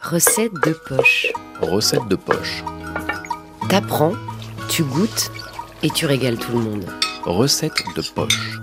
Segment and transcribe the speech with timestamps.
[0.00, 1.26] Recette de poche.
[1.60, 2.62] Recette de poche.
[3.68, 4.14] T'apprends,
[4.68, 5.30] tu goûtes
[5.82, 6.86] et tu régales tout le monde.
[7.24, 8.60] Recette de poche.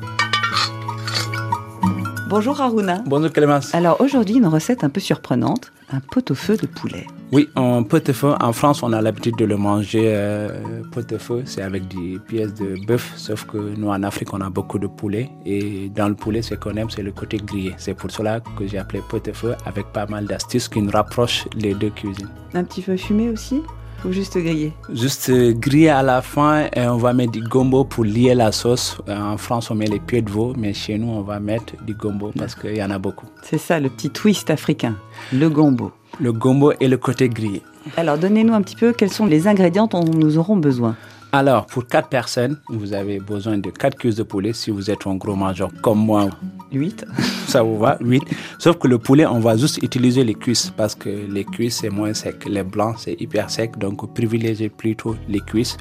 [2.28, 3.04] Bonjour Aruna.
[3.06, 3.74] Bonjour Clémence.
[3.76, 7.06] Alors aujourd'hui, une recette un peu surprenante, un pot-au-feu de poulet.
[7.32, 11.88] Oui, un pot-au-feu, en France, on a l'habitude de le manger euh, pot-au-feu, c'est avec
[11.88, 15.90] des pièces de bœuf, sauf que nous en Afrique, on a beaucoup de poulet et
[15.90, 17.76] dans le poulet, ce qu'on aime, c'est le côté grillé.
[17.78, 21.76] C'est pour cela que j'ai appelé pot-au-feu avec pas mal d'astuces qui nous rapprochent les
[21.76, 22.30] deux cuisines.
[22.56, 23.62] Un petit peu fumé aussi?
[24.06, 28.06] Ou juste grillé Juste grillé à la fin et on va mettre du gombo pour
[28.06, 28.98] lier la sauce.
[29.10, 31.74] Euh, En France, on met les pieds de veau, mais chez nous, on va mettre
[31.84, 33.26] du gombo parce qu'il y en a beaucoup.
[33.44, 34.96] C'est ça le petit twist africain,
[35.34, 35.92] le gombo.
[36.20, 37.62] Le gombo et le côté grillé.
[37.98, 40.96] Alors donnez-nous un petit peu quels sont les ingrédients dont nous aurons besoin.
[41.32, 45.06] Alors, pour 4 personnes, vous avez besoin de 4 cuisses de poulet si vous êtes
[45.06, 46.30] un gros mangeur comme moi.
[46.72, 47.06] 8.
[47.48, 47.98] Ça vous va?
[48.02, 48.24] 8.
[48.60, 51.90] Sauf que le poulet, on va juste utiliser les cuisses parce que les cuisses, c'est
[51.90, 52.46] moins sec.
[52.48, 53.78] Les blancs, c'est hyper sec.
[53.78, 55.78] Donc, privilégiez plutôt les cuisses.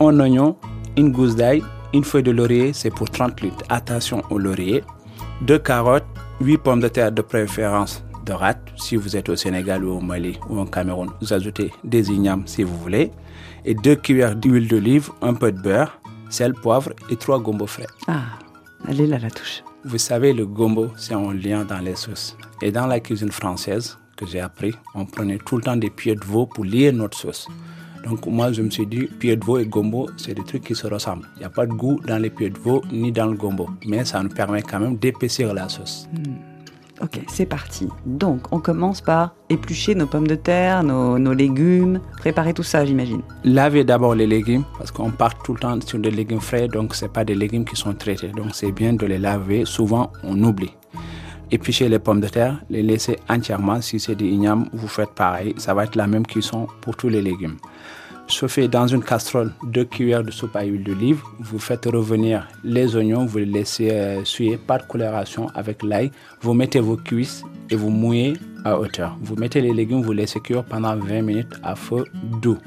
[0.00, 0.56] Un oignon,
[0.96, 3.64] une gousse d'ail, une feuille de laurier, c'est pour 30 litres.
[3.68, 4.82] Attention au laurier.
[5.42, 6.04] Deux carottes,
[6.40, 10.00] 8 pommes de terre de préférence de rate si vous êtes au Sénégal ou au
[10.00, 11.10] Mali ou au Cameroun.
[11.20, 13.12] Vous ajoutez des ignames si vous voulez.
[13.64, 17.86] Et deux cuillères d'huile d'olive, un peu de beurre, sel, poivre et trois gombo frais.
[18.08, 18.22] Ah,
[18.88, 19.62] elle est là la touche.
[19.88, 22.36] Vous savez, le gombo, c'est un lien dans les sauces.
[22.60, 26.16] Et dans la cuisine française que j'ai appris, on prenait tout le temps des pieds
[26.16, 27.46] de veau pour lier notre sauce.
[28.02, 30.74] Donc moi, je me suis dit, pieds de veau et gombo, c'est des trucs qui
[30.74, 31.28] se ressemblent.
[31.36, 33.70] Il n'y a pas de goût dans les pieds de veau ni dans le gombo.
[33.86, 36.08] Mais ça nous permet quand même d'épaissir la sauce.
[37.02, 37.88] Ok, c'est parti.
[38.06, 43.20] Donc on commence par éplucher nos pommes de terre, nos, légumes, préparer tout ça j'imagine.
[43.44, 46.94] Lavez d'abord les légumes parce qu'on part tout le temps sur des légumes frais, donc
[46.94, 48.28] c'est pas des légumes qui sont traités.
[48.28, 49.64] Donc c'est bien de les laver.
[49.66, 50.72] Souvent, on oublie.
[51.50, 53.80] Épluchez les pommes de terre, les laisser entièrement.
[53.80, 55.54] Si c'est des ignames, vous faites pareil.
[55.58, 57.56] Ça va être la même cuisson pour tous les légumes.
[58.28, 61.22] Chauffez dans une casserole deux cuillères de soupe à huile d'olive.
[61.38, 66.10] Vous faites revenir les oignons, vous les laissez euh, suer, de coloration avec l'ail.
[66.40, 68.34] Vous mettez vos cuisses et vous mouillez
[68.64, 69.16] à hauteur.
[69.22, 72.04] Vous mettez les légumes, vous laissez cuire pendant 20 minutes à feu
[72.42, 72.58] doux.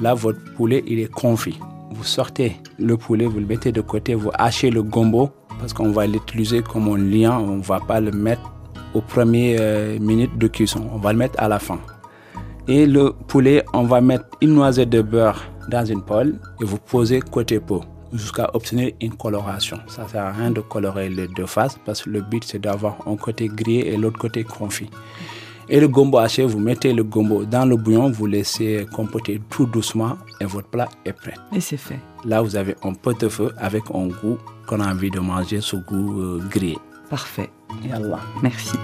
[0.00, 1.58] Là, votre poulet, il est confit.
[1.90, 5.90] Vous sortez le poulet, vous le mettez de côté, vous hachez le gombo parce qu'on
[5.90, 7.36] va l'utiliser comme un lien.
[7.38, 8.52] On ne va pas le mettre
[8.94, 10.88] aux premières euh, minutes de cuisson.
[10.92, 11.80] On va le mettre à la fin.
[12.66, 16.78] Et le poulet, on va mettre une noisette de beurre dans une poêle et vous
[16.78, 17.82] posez côté peau
[18.12, 19.78] jusqu'à obtenir une coloration.
[19.86, 22.96] Ça sert à rien de colorer les deux faces parce que le but c'est d'avoir
[23.06, 24.88] un côté grillé et l'autre côté confit.
[25.68, 29.66] Et le gombo haché, vous mettez le gombo dans le bouillon, vous laissez compoter tout
[29.66, 31.34] doucement et votre plat est prêt.
[31.54, 31.98] Et c'est fait.
[32.24, 35.60] Là, vous avez un pot de feu avec un goût qu'on a envie de manger,
[35.60, 36.78] ce goût euh, grillé.
[37.08, 37.50] Parfait.
[37.86, 38.20] Yallah.
[38.42, 38.76] Merci.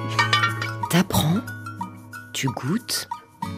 [0.90, 1.40] T'apprends,
[2.32, 3.08] tu goûtes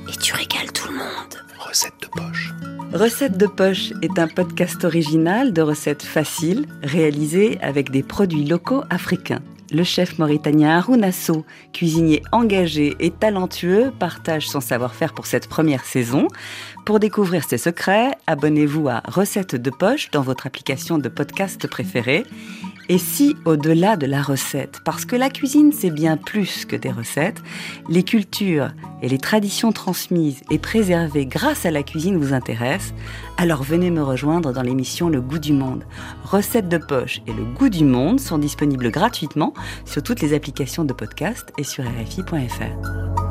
[0.08, 1.34] et tu régales tout le monde.
[1.58, 2.52] Recette de poche.
[2.92, 8.84] Recette de poche est un podcast original de recettes faciles réalisé avec des produits locaux
[8.90, 9.40] africains.
[9.72, 15.86] Le chef mauritanien Harouna Sow, cuisinier engagé et talentueux, partage son savoir-faire pour cette première
[15.86, 16.28] saison.
[16.84, 22.24] Pour découvrir ses secrets, abonnez-vous à Recette de poche dans votre application de podcast préférée.
[22.88, 26.90] Et si, au-delà de la recette, parce que la cuisine c'est bien plus que des
[26.90, 27.40] recettes,
[27.88, 32.94] les cultures et les traditions transmises et préservées grâce à la cuisine vous intéressent,
[33.36, 35.84] alors venez me rejoindre dans l'émission Le Goût du Monde.
[36.24, 39.54] Recettes de poche et Le Goût du Monde sont disponibles gratuitement
[39.84, 43.21] sur toutes les applications de podcast et sur RFI.fr.